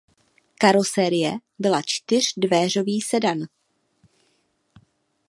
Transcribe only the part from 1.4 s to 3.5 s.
byla čtyřdveřový sedan.